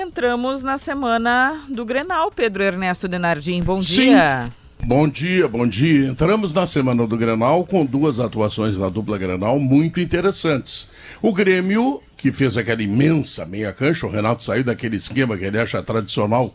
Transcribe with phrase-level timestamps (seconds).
[0.00, 3.60] Entramos na semana do Grenal, Pedro Ernesto Denardim.
[3.60, 4.02] Bom Sim.
[4.02, 4.48] dia.
[4.84, 6.06] Bom dia, bom dia.
[6.06, 10.86] Entramos na semana do Grenal com duas atuações na dupla Grenal muito interessantes.
[11.20, 15.58] O Grêmio, que fez aquela imensa meia cancha, o Renato saiu daquele esquema que ele
[15.58, 16.54] acha tradicional.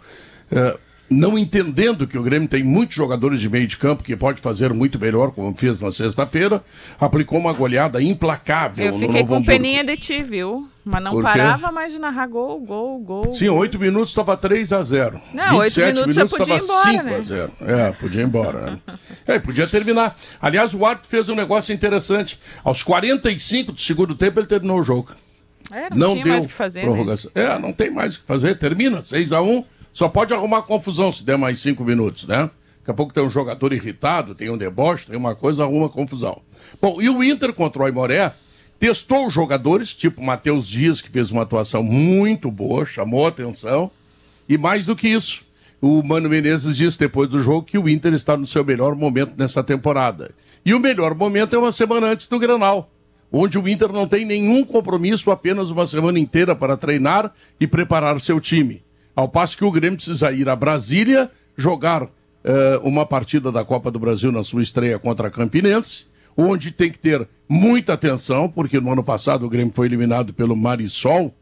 [0.49, 0.79] Eh,
[1.09, 4.73] não entendendo que o Grêmio tem muitos jogadores de meio de campo que pode fazer
[4.73, 6.63] muito melhor, como fez na sexta-feira,
[6.97, 8.85] aplicou uma goleada implacável.
[8.85, 9.45] Eu fiquei com Hamburgo.
[9.45, 10.69] peninha de ti, viu?
[10.85, 13.33] Mas não parava mais de narrar gol, gol, gol.
[13.33, 17.03] Sim, oito minutos estava 3 a 0 Não, oito minutos, minutos podia ir embora, 5
[17.03, 17.15] né?
[17.15, 18.71] a 0 É, podia ir embora.
[18.71, 18.79] Né?
[19.25, 20.17] é, podia terminar.
[20.41, 22.37] Aliás, o árbitro fez um negócio interessante.
[22.63, 25.11] Aos 45 do segundo tempo, ele terminou o jogo.
[25.71, 26.81] É, não, não tinha deu mais o que fazer.
[26.81, 26.85] Né?
[26.87, 27.31] Prorrogação.
[27.33, 27.43] Né?
[27.43, 28.59] É, não tem mais o que fazer.
[28.59, 29.63] Termina 6 a 1
[29.93, 32.49] só pode arrumar confusão se der mais cinco minutos, né?
[32.79, 36.41] Daqui a pouco tem um jogador irritado, tem um deboche, tem uma coisa, arruma confusão.
[36.81, 38.33] Bom, e o Inter contra o Aimoré
[38.83, 43.89] testou os jogadores, tipo Matheus Dias, que fez uma atuação muito boa, chamou atenção.
[44.49, 45.45] E mais do que isso,
[45.81, 49.35] o Mano Menezes disse depois do jogo que o Inter está no seu melhor momento
[49.37, 50.31] nessa temporada.
[50.65, 52.91] E o melhor momento é uma semana antes do Granal,
[53.31, 58.19] onde o Inter não tem nenhum compromisso, apenas uma semana inteira para treinar e preparar
[58.19, 58.83] seu time.
[59.15, 62.09] Ao passo que o Grêmio precisa ir a Brasília jogar uh,
[62.83, 66.97] uma partida da Copa do Brasil na sua estreia contra a Campinense, onde tem que
[66.97, 71.33] ter muita atenção, porque no ano passado o Grêmio foi eliminado pelo Marisol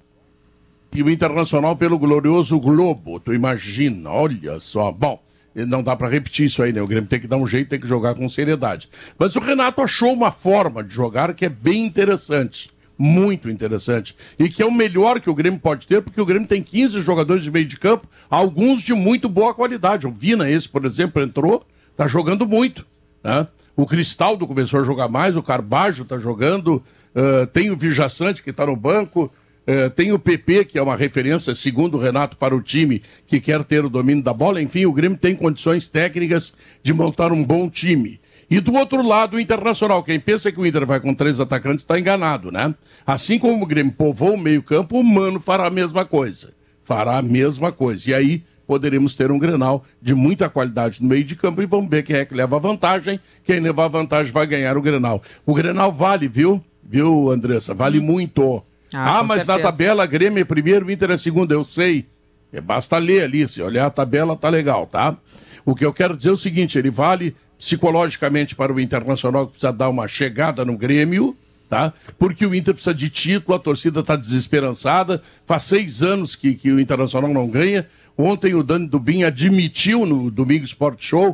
[0.93, 3.19] e o Internacional pelo glorioso Globo.
[3.19, 4.91] Tu imagina, olha só.
[4.91, 5.21] Bom,
[5.55, 6.81] não dá para repetir isso aí, né?
[6.81, 8.89] O Grêmio tem que dar um jeito, tem que jogar com seriedade.
[9.17, 12.69] Mas o Renato achou uma forma de jogar que é bem interessante
[13.01, 14.15] muito interessante.
[14.37, 17.01] E que é o melhor que o Grêmio pode ter, porque o Grêmio tem 15
[17.01, 20.05] jogadores de meio de campo, alguns de muito boa qualidade.
[20.05, 21.65] O Vina, esse, por exemplo, entrou,
[21.97, 22.85] tá jogando muito.
[23.23, 23.47] Né?
[23.75, 26.83] O Cristaldo começou a jogar mais, o Carbajo tá jogando,
[27.15, 29.31] uh, tem o Vijaçante que está no banco.
[29.61, 33.39] Uh, tem o PP, que é uma referência, segundo o Renato, para o time que
[33.39, 34.61] quer ter o domínio da bola.
[34.61, 38.19] Enfim, o Grêmio tem condições técnicas de montar um bom time.
[38.49, 40.03] E do outro lado, o Internacional.
[40.03, 42.75] Quem pensa que o Inter vai com três atacantes está enganado, né?
[43.07, 46.51] Assim como o Grêmio povoou o meio-campo, o Mano fará a mesma coisa.
[46.83, 48.09] Fará a mesma coisa.
[48.09, 51.89] E aí poderemos ter um Grenal de muita qualidade no meio de campo e vamos
[51.89, 53.19] ver quem é que leva vantagem.
[53.43, 55.21] Quem levar vantagem vai ganhar o Grenal.
[55.45, 56.63] O Grenal vale, viu?
[56.81, 57.73] Viu, Andressa?
[57.73, 58.03] Vale hum.
[58.03, 58.63] muito.
[58.93, 59.57] Ah, ah mas certeza.
[59.57, 62.05] na tabela, Grêmio é primeiro, Inter é segundo, eu sei.
[62.53, 65.17] É, basta ler ali, se olhar a tabela, tá legal, tá?
[65.65, 69.51] O que eu quero dizer é o seguinte, ele vale psicologicamente para o Internacional que
[69.51, 71.35] precisa dar uma chegada no Grêmio,
[71.71, 71.93] tá?
[72.17, 75.21] Porque o Inter precisa de título, a torcida está desesperançada.
[75.45, 77.85] Faz seis anos que, que o Internacional não ganha.
[78.17, 81.29] Ontem o Dani Dubin admitiu no Domingo Sport Show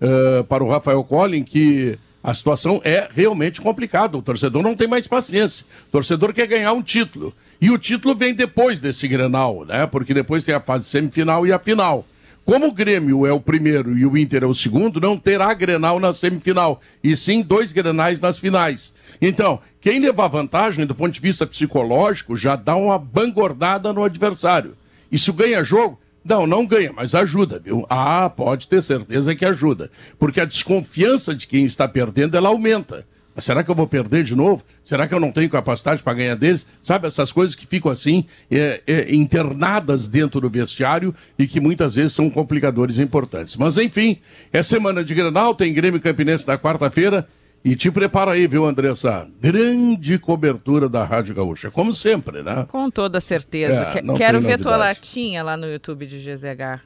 [0.00, 4.16] uh, para o Rafael Collin que a situação é realmente complicada.
[4.16, 5.64] O torcedor não tem mais paciência.
[5.88, 7.34] O torcedor quer ganhar um título.
[7.60, 9.86] E o título vem depois desse Grenal, né?
[9.86, 12.04] Porque depois tem a fase semifinal e a final.
[12.44, 16.00] Como o Grêmio é o primeiro e o Inter é o segundo, não terá Grenal
[16.00, 18.94] na semifinal, e sim dois Grenais nas finais.
[19.20, 24.74] Então, quem levar vantagem do ponto de vista psicológico já dá uma bangordada no adversário.
[25.12, 25.98] Isso ganha jogo?
[26.28, 27.86] Não, não ganha, mas ajuda, viu?
[27.88, 29.90] Ah, pode ter certeza que ajuda.
[30.18, 33.06] Porque a desconfiança de quem está perdendo, ela aumenta.
[33.38, 34.64] Será que eu vou perder de novo?
[34.84, 36.66] Será que eu não tenho capacidade para ganhar deles?
[36.82, 41.94] Sabe, essas coisas que ficam assim, é, é, internadas dentro do vestiário e que muitas
[41.94, 43.56] vezes são complicadores importantes.
[43.56, 44.18] Mas enfim,
[44.52, 47.28] é semana de Grenal, tem Grêmio Campinense na quarta-feira.
[47.64, 49.28] E te prepara aí, viu, Andressa?
[49.40, 52.64] Grande cobertura da Rádio Gaúcha, como sempre, né?
[52.68, 53.82] Com toda certeza.
[53.82, 56.80] É, Quero ver tua latinha lá no YouTube de GZH.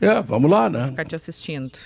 [0.00, 0.88] É, vamos lá, né?
[0.88, 1.78] Ficar te assistindo.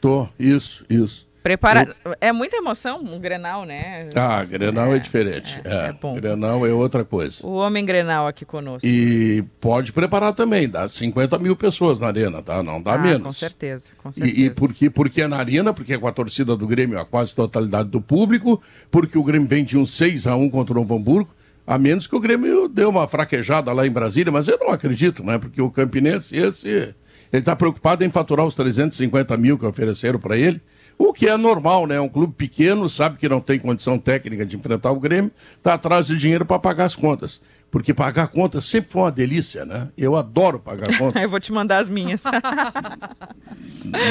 [0.00, 1.29] Tô, isso, isso.
[1.42, 1.94] Prepara...
[2.04, 2.14] Eu...
[2.20, 4.10] É muita emoção um Grenal, né?
[4.14, 5.60] Ah, Grenal é, é diferente.
[5.64, 6.14] É, é, é, bom.
[6.14, 7.46] Grenal é outra coisa.
[7.46, 8.86] O homem Grenal aqui conosco.
[8.86, 12.62] E pode preparar também, dá 50 mil pessoas na arena, tá?
[12.62, 13.22] Não dá ah, menos.
[13.22, 14.36] Com certeza, com certeza.
[14.36, 17.04] E, e porque, porque é na arena, porque é com a torcida do Grêmio, a
[17.04, 20.76] quase totalidade do público, porque o Grêmio vem de um 6 a 1 contra o
[20.76, 21.30] Novo Hamburgo,
[21.66, 25.24] a menos que o Grêmio deu uma fraquejada lá em Brasília, mas eu não acredito,
[25.24, 25.38] né?
[25.38, 26.94] Porque o Campinense, esse, ele
[27.32, 30.60] está preocupado em faturar os 350 mil que ofereceram para ele.
[31.02, 31.98] O que é normal, né?
[31.98, 36.06] Um clube pequeno sabe que não tem condição técnica de enfrentar o Grêmio, está atrás
[36.08, 37.40] de dinheiro para pagar as contas.
[37.70, 39.88] Porque pagar contas sempre foi uma delícia, né?
[39.96, 41.22] Eu adoro pagar contas.
[41.22, 42.22] Eu vou te mandar as minhas.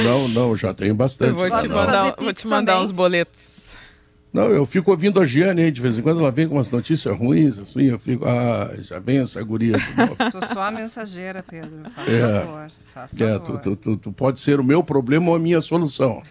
[0.03, 1.29] não, não, já tenho bastante.
[1.29, 3.77] Eu vou te mandar, vou te mandar uns boletos.
[4.31, 6.69] Não, eu fico ouvindo a Giane aí, de vez em quando ela vem com umas
[6.69, 10.15] notícias ruins, assim, eu fico, ah, já vem essa guria de novo.
[10.31, 11.89] Sou só a mensageira, Pedro.
[11.95, 12.71] Faça é, favor.
[12.93, 13.59] Faça é, favor.
[13.59, 16.21] Tu, tu, tu, pode ser o meu problema ou a minha solução.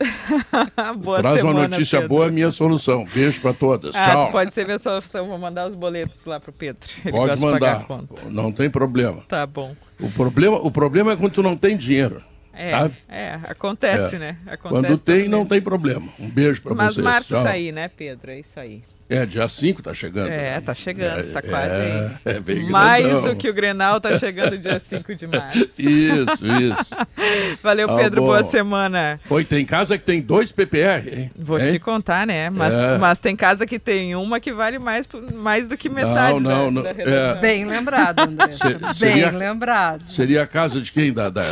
[1.03, 2.15] boa Traz semana, uma notícia Pedro.
[2.15, 3.05] boa, a minha solução.
[3.13, 3.97] Beijo para todas.
[3.97, 4.27] Ah, Tchau.
[4.27, 5.27] tu pode ser minha solução.
[5.27, 6.89] Vou mandar os boletos lá pro Pedro.
[7.05, 7.83] Ele Pode gosta de pagar mandar.
[7.83, 8.23] a conta.
[8.31, 9.23] Não tem problema.
[9.27, 9.75] Tá bom.
[10.01, 12.23] O problema, o problema é quando tu não tem dinheiro.
[12.59, 12.95] É, sabe?
[13.09, 14.19] é acontece, É.
[14.19, 14.37] né?
[14.47, 16.09] Acontece Quando tem, não tem problema.
[16.19, 17.05] Um beijo para Mas vocês.
[17.05, 17.45] março Tchau.
[17.45, 18.31] tá aí, né, Pedro?
[18.33, 18.83] É isso aí.
[19.11, 20.29] É, dia 5 tá chegando.
[20.29, 22.11] É, tá chegando, tá É, quase aí.
[22.27, 23.23] é bem Mais grandão.
[23.33, 25.59] do que o Grenal tá chegando dia 5 de março.
[25.81, 26.91] Isso, isso.
[27.63, 28.21] Valeu, Tá Pedro.
[28.21, 28.27] bom.
[28.27, 29.19] Boa semana.
[29.31, 31.31] Oi, tem casa que tem dois PPR, hein?
[31.39, 31.73] Vou Hein?
[31.73, 32.51] te contar, né?
[32.51, 32.99] Mas, É.
[32.99, 36.71] mas tem casa que tem uma que vale mais, mais do que metade não, da,
[36.71, 37.35] não, da é.
[37.37, 38.21] Bem lembrado.
[38.53, 40.05] Se- Bem seria- lembrado.
[40.07, 41.15] Seria a casa de quem?
[41.15, 41.47] Da, da...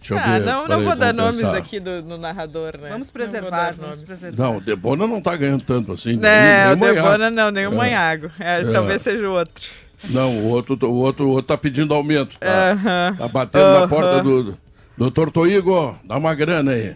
[0.00, 0.46] Deixa eu Ah, ver.
[0.46, 1.56] não, não Peraí, vou dar nomes pensar.
[1.58, 2.88] aqui do, no narrador, né?
[2.90, 4.02] Vamos preservar, vamos nomes.
[4.02, 4.42] preservar.
[4.42, 6.18] Não, o Debona não tá ganhando tanto assim.
[6.22, 6.94] É, nem- o nem.
[6.94, 7.76] Debona não, nem o É.
[7.76, 8.30] Manhago.
[8.40, 9.62] É, Talvez seja o outro.
[10.08, 12.38] Não, o outro, o outro, o outro tá pedindo aumento.
[12.38, 13.14] Tá, Aham.
[13.18, 13.88] tá batendo na Aham.
[13.88, 14.58] porta do.
[14.98, 16.94] Doutor Toigo, dá uma grana aí.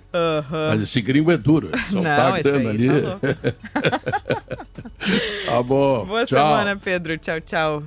[0.70, 1.70] Mas esse gringo é duro.
[1.90, 2.88] Só Não, tá esse grana ali.
[2.88, 3.18] tá
[5.46, 6.04] tá bom.
[6.06, 6.38] Boa tchau.
[6.38, 7.16] semana, Pedro.
[7.16, 7.82] Tchau, tchau.